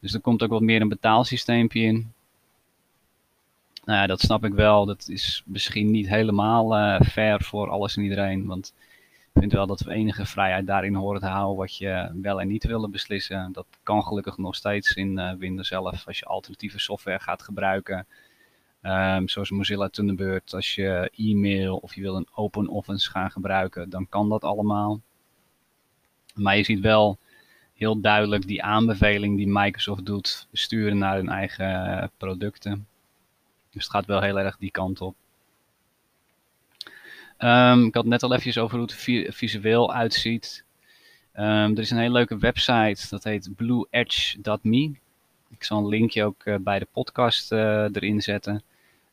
Dus 0.00 0.14
er 0.14 0.20
komt 0.20 0.42
ook 0.42 0.50
wat 0.50 0.60
meer 0.60 0.80
een 0.80 0.88
betaalsysteempje 0.88 1.80
in. 1.80 2.12
Nou 3.84 3.98
ja, 3.98 4.06
dat 4.06 4.20
snap 4.20 4.44
ik 4.44 4.52
wel. 4.52 4.86
Dat 4.86 5.08
is 5.08 5.42
misschien 5.46 5.90
niet 5.90 6.08
helemaal 6.08 6.78
uh, 6.78 7.00
fair 7.00 7.42
voor 7.42 7.70
alles 7.70 7.96
en 7.96 8.02
iedereen. 8.02 8.46
Want 8.46 8.74
ik 9.32 9.40
vind 9.40 9.52
wel 9.52 9.66
dat 9.66 9.80
we 9.80 9.92
enige 9.92 10.26
vrijheid 10.26 10.66
daarin 10.66 10.94
horen 10.94 11.20
te 11.20 11.26
houden 11.26 11.56
wat 11.56 11.76
je 11.76 12.10
wel 12.22 12.40
en 12.40 12.48
niet 12.48 12.64
willen 12.64 12.90
beslissen. 12.90 13.52
Dat 13.52 13.66
kan 13.82 14.02
gelukkig 14.02 14.36
nog 14.36 14.54
steeds 14.54 14.94
in 14.94 15.38
Windows 15.38 15.68
zelf 15.68 16.06
als 16.06 16.18
je 16.18 16.24
alternatieve 16.24 16.78
software 16.78 17.20
gaat 17.20 17.42
gebruiken. 17.42 18.06
Um, 18.86 19.28
zoals 19.28 19.50
Mozilla 19.50 19.88
Thunderbird, 19.88 20.54
als 20.54 20.74
je 20.74 21.10
e-mail 21.16 21.76
of 21.76 21.94
je 21.94 22.00
wil 22.00 22.16
een 22.16 22.28
Open 22.34 22.68
Office 22.68 23.10
gaan 23.10 23.30
gebruiken, 23.30 23.90
dan 23.90 24.08
kan 24.08 24.28
dat 24.28 24.44
allemaal. 24.44 25.00
Maar 26.34 26.56
je 26.56 26.64
ziet 26.64 26.80
wel 26.80 27.18
heel 27.74 28.00
duidelijk 28.00 28.46
die 28.46 28.62
aanbeveling 28.62 29.36
die 29.36 29.48
Microsoft 29.48 30.06
doet, 30.06 30.48
sturen 30.52 30.98
naar 30.98 31.16
hun 31.16 31.28
eigen 31.28 32.10
producten. 32.16 32.86
Dus 33.70 33.82
het 33.82 33.92
gaat 33.92 34.06
wel 34.06 34.20
heel 34.20 34.38
erg 34.38 34.56
die 34.56 34.70
kant 34.70 35.00
op. 35.00 35.14
Um, 37.38 37.86
ik 37.86 37.94
had 37.94 38.04
net 38.04 38.22
al 38.22 38.34
even 38.34 38.62
over 38.62 38.78
hoe 38.78 38.86
het 38.86 39.34
visueel 39.34 39.94
uitziet. 39.94 40.64
Um, 41.34 41.44
er 41.44 41.78
is 41.78 41.90
een 41.90 41.98
hele 41.98 42.12
leuke 42.12 42.38
website, 42.38 43.06
dat 43.10 43.24
heet 43.24 43.50
blueedge.me. 43.56 44.94
Ik 45.50 45.64
zal 45.64 45.78
een 45.78 45.88
linkje 45.88 46.24
ook 46.24 46.44
uh, 46.44 46.56
bij 46.60 46.78
de 46.78 46.88
podcast 46.92 47.52
uh, 47.52 47.82
erin 47.82 48.22
zetten. 48.22 48.62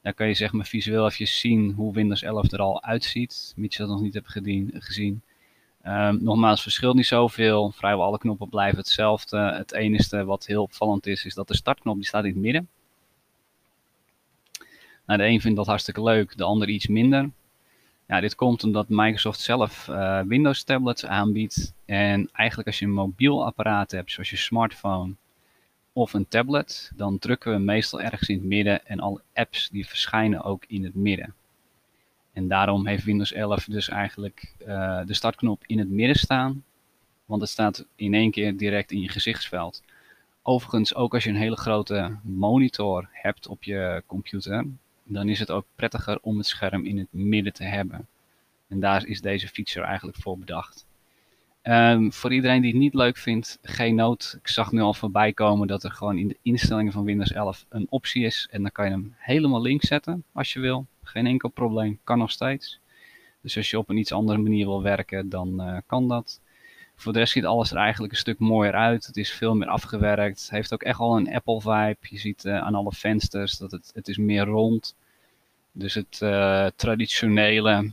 Daar 0.03 0.13
kan 0.13 0.27
je 0.27 0.33
zeg 0.33 0.51
maar 0.51 0.65
visueel 0.65 1.05
even 1.05 1.27
zien 1.27 1.71
hoe 1.71 1.93
Windows 1.93 2.21
11 2.21 2.51
er 2.51 2.59
al 2.59 2.83
uitziet, 2.83 3.53
mits 3.55 3.77
je 3.77 3.83
dat 3.83 3.91
nog 3.91 4.01
niet 4.01 4.13
hebt 4.13 4.29
gezien. 4.83 5.21
Um, 5.85 6.23
nogmaals, 6.23 6.61
verschilt 6.61 6.95
niet 6.95 7.05
zoveel. 7.05 7.71
Vrijwel 7.71 8.05
alle 8.05 8.17
knoppen 8.17 8.49
blijven 8.49 8.77
hetzelfde. 8.77 9.37
Het 9.37 9.73
enige 9.73 10.25
wat 10.25 10.45
heel 10.45 10.61
opvallend 10.61 11.07
is, 11.07 11.25
is 11.25 11.33
dat 11.33 11.47
de 11.47 11.55
startknop 11.55 11.95
die 11.95 12.05
staat 12.05 12.23
in 12.23 12.29
het 12.29 12.39
midden. 12.39 12.69
Nou, 15.05 15.19
de 15.19 15.25
een 15.25 15.41
vindt 15.41 15.57
dat 15.57 15.67
hartstikke 15.67 16.03
leuk, 16.03 16.37
de 16.37 16.43
ander 16.43 16.69
iets 16.69 16.87
minder. 16.87 17.29
Ja, 18.07 18.19
dit 18.19 18.35
komt 18.35 18.63
omdat 18.63 18.89
Microsoft 18.89 19.39
zelf 19.39 19.87
uh, 19.87 20.21
Windows 20.21 20.63
tablets 20.63 21.05
aanbiedt. 21.05 21.73
En 21.85 22.29
eigenlijk 22.31 22.67
als 22.67 22.79
je 22.79 22.85
een 22.85 22.91
mobiel 22.91 23.45
apparaat 23.45 23.91
hebt, 23.91 24.11
zoals 24.11 24.29
je 24.29 24.37
smartphone 24.37 25.13
of 25.93 26.13
een 26.13 26.27
tablet, 26.27 26.91
dan 26.95 27.19
drukken 27.19 27.51
we 27.51 27.57
meestal 27.57 28.01
ergens 28.01 28.29
in 28.29 28.37
het 28.37 28.45
midden 28.45 28.85
en 28.85 28.99
alle 28.99 29.21
apps 29.33 29.69
die 29.69 29.87
verschijnen 29.87 30.43
ook 30.43 30.65
in 30.67 30.83
het 30.83 30.95
midden. 30.95 31.33
En 32.33 32.47
daarom 32.47 32.87
heeft 32.87 33.03
Windows 33.03 33.31
11 33.31 33.65
dus 33.65 33.89
eigenlijk 33.89 34.53
uh, 34.67 35.05
de 35.05 35.13
startknop 35.13 35.63
in 35.65 35.79
het 35.79 35.89
midden 35.89 36.15
staan, 36.17 36.63
want 37.25 37.41
het 37.41 37.49
staat 37.49 37.85
in 37.95 38.13
één 38.13 38.31
keer 38.31 38.57
direct 38.57 38.91
in 38.91 39.01
je 39.01 39.09
gezichtsveld. 39.09 39.83
Overigens, 40.41 40.95
ook 40.95 41.13
als 41.13 41.23
je 41.23 41.29
een 41.29 41.35
hele 41.35 41.57
grote 41.57 42.17
monitor 42.21 43.09
hebt 43.11 43.47
op 43.47 43.63
je 43.63 44.03
computer, 44.05 44.65
dan 45.03 45.29
is 45.29 45.39
het 45.39 45.51
ook 45.51 45.65
prettiger 45.75 46.19
om 46.21 46.37
het 46.37 46.47
scherm 46.47 46.85
in 46.85 46.97
het 46.97 47.07
midden 47.11 47.53
te 47.53 47.63
hebben. 47.63 48.07
En 48.67 48.79
daar 48.79 49.05
is 49.05 49.21
deze 49.21 49.47
feature 49.47 49.85
eigenlijk 49.85 50.17
voor 50.17 50.37
bedacht. 50.37 50.85
Um, 51.63 52.13
voor 52.13 52.33
iedereen 52.33 52.61
die 52.61 52.71
het 52.71 52.79
niet 52.79 52.93
leuk 52.93 53.17
vindt, 53.17 53.59
geen 53.61 53.95
nood. 53.95 54.37
Ik 54.39 54.47
zag 54.47 54.71
nu 54.71 54.81
al 54.81 54.93
voorbij 54.93 55.33
komen 55.33 55.67
dat 55.67 55.83
er 55.83 55.91
gewoon 55.91 56.17
in 56.17 56.27
de 56.27 56.37
instellingen 56.41 56.91
van 56.91 57.03
Windows 57.03 57.31
11 57.31 57.65
een 57.69 57.87
optie 57.89 58.25
is. 58.25 58.47
En 58.51 58.61
dan 58.61 58.71
kan 58.71 58.85
je 58.85 58.91
hem 58.91 59.15
helemaal 59.17 59.61
links 59.61 59.87
zetten 59.87 60.23
als 60.31 60.53
je 60.53 60.59
wil. 60.59 60.85
Geen 61.03 61.25
enkel 61.25 61.49
probleem, 61.49 61.99
kan 62.03 62.17
nog 62.17 62.31
steeds. 62.31 62.79
Dus 63.41 63.57
als 63.57 63.69
je 63.69 63.77
op 63.77 63.89
een 63.89 63.97
iets 63.97 64.11
andere 64.11 64.37
manier 64.37 64.65
wil 64.65 64.81
werken, 64.81 65.29
dan 65.29 65.69
uh, 65.69 65.77
kan 65.85 66.07
dat. 66.07 66.41
Voor 66.95 67.13
de 67.13 67.19
rest 67.19 67.33
ziet 67.33 67.45
alles 67.45 67.71
er 67.71 67.77
eigenlijk 67.77 68.13
een 68.13 68.19
stuk 68.19 68.39
mooier 68.39 68.73
uit. 68.73 69.05
Het 69.05 69.17
is 69.17 69.31
veel 69.31 69.55
meer 69.55 69.67
afgewerkt. 69.67 70.41
Het 70.41 70.49
heeft 70.49 70.73
ook 70.73 70.83
echt 70.83 70.99
al 70.99 71.17
een 71.17 71.33
Apple 71.33 71.61
vibe. 71.61 71.97
Je 72.01 72.17
ziet 72.17 72.45
uh, 72.45 72.57
aan 72.57 72.75
alle 72.75 72.91
vensters 72.91 73.57
dat 73.57 73.71
het, 73.71 73.91
het 73.93 74.07
is 74.07 74.17
meer 74.17 74.45
rond. 74.45 74.95
Dus 75.71 75.93
het 75.93 76.19
uh, 76.23 76.67
traditionele 76.75 77.91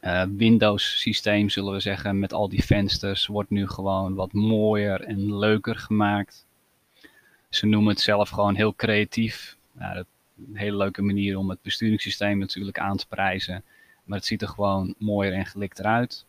uh, 0.00 0.22
Windows 0.36 1.00
systeem, 1.00 1.48
zullen 1.48 1.72
we 1.72 1.80
zeggen, 1.80 2.18
met 2.18 2.32
al 2.32 2.48
die 2.48 2.64
vensters, 2.64 3.26
wordt 3.26 3.50
nu 3.50 3.68
gewoon 3.68 4.14
wat 4.14 4.32
mooier 4.32 5.00
en 5.00 5.38
leuker 5.38 5.76
gemaakt. 5.76 6.46
Ze 7.48 7.66
noemen 7.66 7.90
het 7.90 8.00
zelf 8.00 8.28
gewoon 8.28 8.54
heel 8.54 8.74
creatief. 8.74 9.56
Ja, 9.78 10.04
een 10.46 10.56
hele 10.56 10.76
leuke 10.76 11.02
manier 11.02 11.38
om 11.38 11.50
het 11.50 11.62
besturingssysteem 11.62 12.38
natuurlijk 12.38 12.78
aan 12.78 12.96
te 12.96 13.06
prijzen. 13.06 13.62
Maar 14.04 14.18
het 14.18 14.26
ziet 14.26 14.42
er 14.42 14.48
gewoon 14.48 14.94
mooier 14.98 15.32
en 15.32 15.46
gelikter 15.46 15.84
uit. 15.84 16.24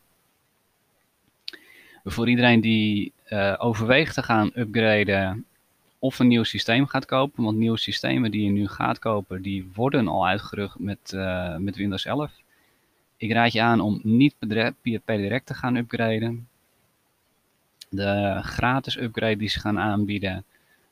Voor 2.04 2.30
iedereen 2.30 2.62
die 2.62 3.12
uh, 3.30 3.56
overweegt 3.58 4.14
te 4.14 4.24
gaan 4.24 4.52
upgraden 4.56 5.46
of 6.00 6.20
een 6.20 6.28
nieuw 6.28 6.44
systeem 6.44 6.88
gaat 6.88 7.06
kopen. 7.06 7.44
Want 7.44 7.58
nieuwe 7.58 7.78
systemen 7.78 8.32
die 8.32 8.44
je 8.44 8.52
nu 8.52 8.68
gaat 8.68 9.00
kopen, 9.00 9.42
die 9.42 9.70
worden 9.74 10.08
al 10.08 10.28
uitgerust 10.28 10.80
met, 10.80 11.12
uh, 11.16 11.56
met 11.56 11.76
Windows 11.76 12.06
11. 12.06 12.32
Ik 13.20 13.32
raad 13.32 13.52
je 13.52 13.62
aan 13.62 13.80
om 13.80 14.00
niet 14.04 14.36
per 15.06 15.18
direct 15.18 15.46
te 15.46 15.54
gaan 15.54 15.76
upgraden. 15.76 16.48
De 17.90 18.40
gratis 18.44 18.98
upgrade 18.98 19.38
die 19.38 19.50
ze 19.50 19.60
gaan 19.60 19.80
aanbieden, 19.80 20.46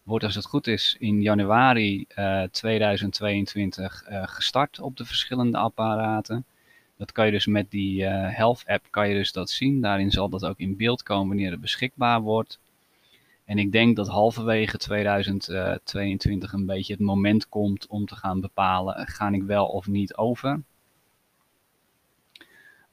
wordt 0.04 0.24
als 0.24 0.36
het 0.36 0.46
goed 0.46 0.68
is 0.68 0.96
in 1.00 1.22
januari 1.22 2.06
uh, 2.16 2.44
2022 2.44 4.10
uh, 4.10 4.24
gestart 4.28 4.80
op 4.80 4.98
de 4.98 5.06
verschillende 5.06 5.58
apparaten. 5.58 6.46
Dat 6.98 7.12
kan 7.12 7.26
je 7.26 7.32
dus 7.32 7.46
met 7.46 7.72
die 7.72 8.02
uh, 8.02 8.10
Health 8.10 8.64
app 8.66 8.88
kan 8.90 9.10
je 9.10 9.16
dus 9.16 9.32
dat 9.32 9.50
zien. 9.50 9.82
Daarin 9.82 10.12
zal 10.12 10.30
dat 10.30 10.46
ook 10.46 10.60
in 10.60 10.78
beeld 10.78 11.04
komen 11.04 11.28
wanneer 11.28 11.52
het 11.52 11.62
beschikbaar 11.62 12.22
wordt. 12.22 12.60
En 13.46 13.58
ik 13.58 13.72
denk 13.72 13.96
dat 13.96 14.08
halverwege 14.08 14.78
2022 14.78 16.54
een 16.54 16.66
beetje 16.66 16.94
het 16.94 17.02
moment 17.02 17.50
komt 17.50 17.88
om 17.88 18.06
te 18.06 18.16
gaan 18.16 18.42
bepalen, 18.42 19.08
ga 19.08 19.30
ik 19.30 19.44
wel 19.44 19.66
of 19.66 19.88
niet 19.88 20.16
over. 20.16 20.62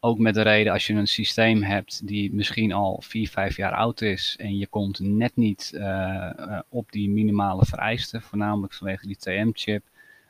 Ook 0.04 0.18
met 0.18 0.34
de 0.34 0.42
reden 0.42 0.73
als 0.73 0.87
je 0.87 0.94
een 0.94 1.06
systeem 1.06 1.62
hebt 1.62 2.06
die 2.06 2.32
misschien 2.32 2.73
al 2.73 3.00
4, 3.00 3.28
5 3.28 3.56
jaar 3.56 3.73
oud 3.73 4.00
is 4.00 4.37
en 4.38 4.58
je 4.58 4.66
komt 4.66 4.99
net 4.99 5.37
niet 5.37 5.73
uh, 5.75 6.58
op 6.68 6.92
die 6.92 7.11
minimale 7.11 7.64
vereisten, 7.64 8.23
voornamelijk 8.23 8.75
vanwege 8.75 9.06
die 9.06 9.16
TM-chip, 9.16 9.84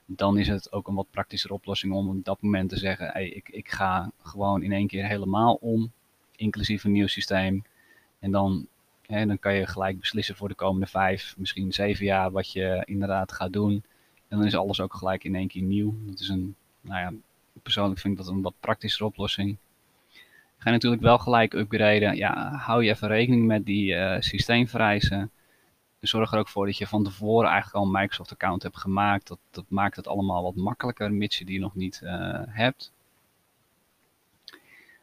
dan 0.06 0.38
is 0.38 0.48
het 0.48 0.72
ook 0.72 0.88
een 0.88 0.94
wat 0.94 1.10
praktischer 1.10 1.52
oplossing 1.52 1.92
om 1.92 2.08
op 2.08 2.24
dat 2.24 2.42
moment 2.42 2.68
te 2.68 2.76
zeggen, 2.76 3.06
hey, 3.06 3.28
ik, 3.28 3.48
ik 3.48 3.68
ga 3.68 4.10
gewoon 4.22 4.62
in 4.62 4.72
één 4.72 4.86
keer 4.86 5.06
helemaal 5.06 5.54
om, 5.54 5.92
inclusief 6.36 6.84
een 6.84 6.92
nieuw 6.92 7.06
systeem. 7.06 7.64
En 8.18 8.30
dan, 8.30 8.66
hè, 9.06 9.26
dan 9.26 9.38
kan 9.38 9.54
je 9.54 9.66
gelijk 9.66 10.00
beslissen 10.00 10.36
voor 10.36 10.48
de 10.48 10.54
komende 10.54 10.86
vijf, 10.86 11.34
misschien 11.36 11.72
zeven 11.72 12.04
jaar 12.04 12.30
wat 12.30 12.52
je 12.52 12.82
inderdaad 12.84 13.32
gaat 13.32 13.52
doen. 13.52 13.84
En 14.28 14.38
dan 14.38 14.46
is 14.46 14.54
alles 14.54 14.80
ook 14.80 14.94
gelijk 14.94 15.24
in 15.24 15.34
één 15.34 15.48
keer 15.48 15.62
nieuw. 15.62 15.94
Dat 16.06 16.20
is 16.20 16.28
een, 16.28 16.54
nou 16.80 17.00
ja, 17.00 17.12
persoonlijk 17.62 18.00
vind 18.00 18.18
ik 18.18 18.24
dat 18.24 18.34
een 18.34 18.42
wat 18.42 18.54
praktische 18.60 19.04
oplossing. 19.04 19.56
Ga 20.64 20.70
je 20.70 20.76
natuurlijk 20.76 21.02
wel 21.02 21.18
gelijk 21.18 21.52
upgraden. 21.52 22.16
Ja, 22.16 22.56
hou 22.56 22.84
je 22.84 22.90
even 22.90 23.08
rekening 23.08 23.46
met 23.46 23.66
die 23.66 23.94
uh. 23.94 25.22
Zorg 26.00 26.32
er 26.32 26.38
ook 26.38 26.48
voor 26.48 26.66
dat 26.66 26.78
je 26.78 26.86
van 26.86 27.04
tevoren 27.04 27.48
eigenlijk 27.50 27.76
al 27.76 27.82
een 27.84 28.00
Microsoft 28.00 28.32
account 28.32 28.62
hebt 28.62 28.76
gemaakt. 28.76 29.28
Dat, 29.28 29.38
dat 29.50 29.64
maakt 29.68 29.96
het 29.96 30.08
allemaal 30.08 30.42
wat 30.42 30.54
makkelijker, 30.54 31.12
mits 31.12 31.38
je 31.38 31.44
die 31.44 31.60
nog 31.60 31.74
niet 31.74 32.00
uh, 32.04 32.40
hebt. 32.46 32.92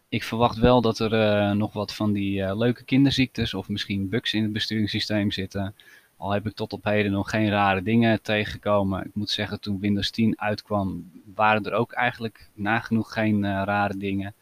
Ik 0.10 0.24
verwacht 0.24 0.58
wel 0.58 0.82
dat 0.82 1.00
er 1.00 1.14
uh, 1.14 1.52
nog 1.52 1.74
wat 1.74 1.94
van 1.94 2.12
die 2.12 2.56
leuke 2.56 2.84
kinderziektes 2.84 3.54
of 3.54 3.70
misschien 3.70 4.10
bugs 4.10 4.34
in 4.34 4.44
het 4.44 4.54
besturingssysteem 4.54 5.32
zitten. 5.32 5.76
Al 6.18 6.32
heb 6.32 6.46
ik 6.46 6.54
tot 6.54 6.74
op 6.74 6.84
heden 6.84 7.12
nog 7.12 7.30
geen 7.30 7.50
rare 7.50 7.84
dingen 7.84 8.22
tegengekomen. 8.22 9.06
Ik 9.06 9.16
moet 9.16 9.30
zeggen, 9.30 9.60
toen 9.60 9.80
Windows 9.80 10.10
10 10.10 10.40
uitkwam, 10.40 11.12
waren 11.36 11.64
er 11.64 11.74
ook 11.74 11.92
eigenlijk 11.92 12.50
nagenoeg 12.54 13.14
geen 13.14 13.44
rare 13.64 13.98
dingen. 13.98 14.34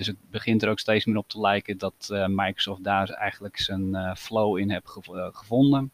Dus 0.00 0.08
het 0.08 0.30
begint 0.30 0.62
er 0.62 0.68
ook 0.70 0.78
steeds 0.78 1.04
meer 1.04 1.16
op 1.16 1.28
te 1.28 1.40
lijken 1.40 1.78
dat 1.78 2.08
uh, 2.12 2.26
Microsoft 2.26 2.84
daar 2.84 3.08
eigenlijk 3.08 3.58
zijn 3.58 3.88
uh, 3.88 4.14
flow 4.14 4.58
in 4.58 4.70
heeft 4.70 4.88
gev 4.88 5.06
gevonden. 5.32 5.90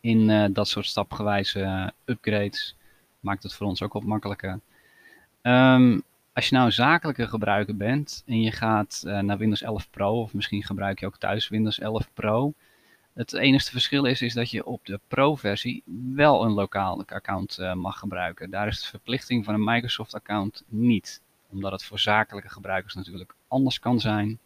In 0.00 0.52
dat 0.52 0.68
soort 0.68 0.86
stapgewijze 0.86 1.92
upgrades 2.04 2.76
maakt 3.20 3.42
het 3.42 3.54
voor 3.54 3.66
ons 3.66 3.82
ook 3.82 3.92
wat 3.92 4.04
makkelijker. 4.04 4.60
Um, 5.42 6.02
als 6.32 6.48
je 6.48 6.54
nou 6.54 6.66
een 6.66 6.72
zakelijke 6.72 7.28
gebruiker 7.28 7.76
bent 7.76 8.22
en 8.26 8.40
je 8.40 8.52
gaat 8.52 9.02
naar 9.04 9.38
Windows 9.38 9.62
11 9.62 9.90
Pro, 9.90 10.20
of 10.20 10.34
misschien 10.34 10.62
gebruik 10.62 11.00
je 11.00 11.06
ook 11.06 11.18
thuis 11.18 11.48
Windows 11.48 11.78
11 11.78 12.08
Pro, 12.14 12.52
het 13.14 13.32
enige 13.32 13.70
verschil 13.70 14.04
is, 14.04 14.22
is 14.22 14.34
dat 14.34 14.50
je 14.50 14.64
op 14.64 14.86
de 14.86 15.00
Pro-versie 15.08 15.82
wel 16.14 16.44
een 16.44 16.52
lokaal 16.52 17.04
account 17.06 17.58
mag 17.74 17.98
gebruiken. 17.98 18.50
Daar 18.50 18.66
is 18.66 18.80
de 18.80 18.88
verplichting 18.88 19.44
van 19.44 19.54
een 19.54 19.64
Microsoft-account 19.64 20.64
niet. 20.68 21.20
Omdat 21.52 21.72
het 21.72 21.84
voor 21.84 21.98
zakelijke 21.98 22.48
gebruikers 22.48 22.94
natuurlijk 22.94 23.34
anders 23.48 23.78
kan 23.78 24.00
zijn. 24.00 24.38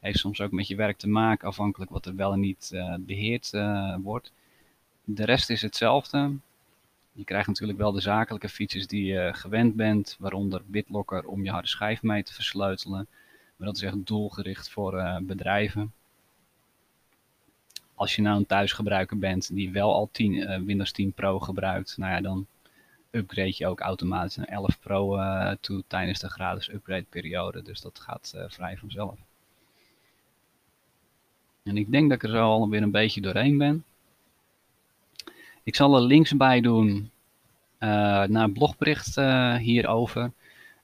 Heeft 0.00 0.18
soms 0.18 0.40
ook 0.40 0.50
met 0.50 0.68
je 0.68 0.76
werk 0.76 0.96
te 0.96 1.08
maken, 1.08 1.48
afhankelijk 1.48 1.90
wat 1.90 2.06
er 2.06 2.16
wel 2.16 2.32
en 2.32 2.40
niet 2.40 2.70
uh, 2.74 2.94
beheerd 2.98 3.52
uh, 3.52 3.96
wordt. 4.02 4.32
De 5.04 5.24
rest 5.24 5.50
is 5.50 5.62
hetzelfde. 5.62 6.32
Je 7.12 7.24
krijgt 7.24 7.46
natuurlijk 7.46 7.78
wel 7.78 7.92
de 7.92 8.00
zakelijke 8.00 8.48
features 8.48 8.86
die 8.86 9.04
je 9.04 9.30
gewend 9.34 9.76
bent, 9.76 10.16
waaronder 10.18 10.62
BitLocker 10.66 11.26
om 11.26 11.44
je 11.44 11.50
harde 11.50 11.68
schijf 11.68 12.02
mee 12.02 12.22
te 12.22 12.34
versleutelen. 12.34 13.06
Maar 13.56 13.66
dat 13.66 13.76
is 13.76 13.82
echt 13.82 14.06
doelgericht 14.06 14.70
voor 14.70 15.22
bedrijven. 15.22 15.92
als 17.94 18.16
je 18.16 18.22
nou 18.22 18.36
een 18.36 18.46
thuisgebruiker 18.46 19.18
bent 19.18 19.54
die 19.54 19.70
wel 19.70 19.94
al 19.94 20.08
10, 20.12 20.64
Windows 20.64 20.92
10 20.92 21.12
Pro 21.12 21.38
gebruikt, 21.38 21.96
nou 21.96 22.12
ja, 22.12 22.20
dan 22.20 22.46
upgrade 23.16 23.54
je 23.56 23.66
ook 23.66 23.80
automatisch 23.80 24.36
naar 24.36 24.46
11 24.46 24.78
Pro 24.80 25.18
toe 25.60 25.82
tijdens 25.86 26.18
de 26.18 26.30
gratis 26.30 26.72
upgrade 26.72 27.06
periode. 27.08 27.62
Dus 27.62 27.80
dat 27.80 27.98
gaat 27.98 28.34
vrij 28.48 28.76
vanzelf. 28.76 29.18
En 31.62 31.76
ik 31.76 31.90
denk 31.90 32.08
dat 32.08 32.22
ik 32.22 32.28
er 32.28 32.36
zo 32.36 32.42
alweer 32.42 32.82
een 32.82 32.90
beetje 32.90 33.20
doorheen 33.20 33.58
ben. 33.58 33.84
Ik 35.62 35.76
zal 35.76 35.94
er 35.94 36.02
links 36.02 36.36
bij 36.36 36.60
doen 36.60 37.10
uh, 37.80 37.88
naar 38.24 38.44
een 38.44 38.52
blogbericht 38.52 39.16
hierover. 39.58 40.32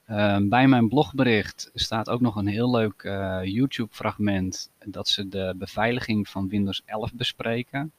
Uh, 0.08 0.36
bij 0.40 0.68
mijn 0.68 0.88
blogbericht 0.88 1.70
staat 1.74 2.08
ook 2.08 2.20
nog 2.20 2.36
een 2.36 2.46
heel 2.46 2.70
leuk 2.70 3.02
YouTube 3.44 3.94
fragment 3.94 4.70
dat 4.84 5.08
ze 5.08 5.28
de 5.28 5.54
beveiliging 5.56 6.28
van 6.28 6.48
Windows 6.48 6.82
11 6.84 7.12
bespreken. 7.14 7.92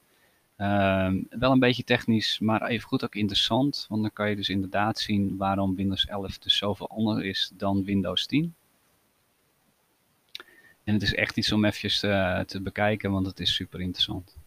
Ehm, 0.64 1.22
wel 1.30 1.52
een 1.52 1.60
beetje 1.60 1.84
technisch, 1.84 2.40
maar 2.40 2.68
even 2.68 2.88
goed 2.88 3.04
ook 3.04 3.16
interessant, 3.16 3.86
want 3.90 4.02
dan 4.02 4.14
kan 4.14 4.30
je 4.30 4.36
dus 4.36 4.50
inderdaad 4.50 5.00
zien 5.00 5.38
waarom 5.38 5.76
Windows 5.76 6.06
11 6.06 6.38
dus 6.38 6.58
zoveel 6.58 6.90
anders 6.90 7.24
is 7.24 7.52
dan 7.54 7.84
Windows 7.84 8.26
10. 8.26 8.56
En 10.84 10.94
het 10.94 11.02
is 11.02 11.14
echt 11.14 11.38
iets 11.38 11.52
om 11.52 11.66
even 11.66 12.48
te 12.48 12.62
bekijken, 12.62 13.12
want 13.12 13.26
het 13.26 13.40
is 13.40 13.56
super 13.56 13.82
interessant. 13.82 14.38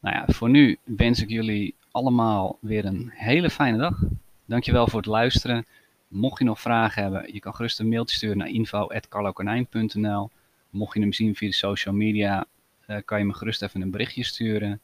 Nou 0.00 0.16
ja, 0.16 0.24
voor 0.26 0.50
nu 0.50 0.78
wens 0.84 1.22
ik 1.22 1.28
jullie 1.28 1.74
allemaal 1.90 2.58
weer 2.60 2.84
een 2.84 3.10
hele 3.14 3.50
fijne 3.50 3.78
dag. 3.78 4.02
Dankjewel 4.44 4.88
voor 4.88 5.00
het 5.00 5.08
luisteren. 5.08 5.66
Mocht 6.08 6.38
je 6.38 6.44
nog 6.44 6.60
vragen 6.60 7.02
hebben, 7.02 7.32
je 7.32 7.40
kan 7.40 7.54
gerust 7.54 7.80
een 7.80 7.88
mailtje 7.88 8.16
sturen 8.16 8.38
naar 8.38 8.48
info.carlokonijn.nl 8.48 10.30
Mocht 10.70 10.94
je 10.94 11.00
hem 11.00 11.12
zien 11.12 11.34
via 11.34 11.48
de 11.48 11.54
social 11.54 11.94
media, 11.94 12.46
kan 13.04 13.18
je 13.18 13.24
me 13.24 13.34
gerust 13.34 13.62
even 13.62 13.80
een 13.80 13.90
berichtje 13.90 14.24
sturen. 14.24 14.80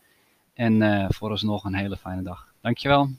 En 0.54 0.80
uh, 0.80 1.06
vooralsnog 1.08 1.64
een 1.64 1.74
hele 1.74 1.96
fijne 1.96 2.22
dag. 2.22 2.52
Dankjewel. 2.60 3.10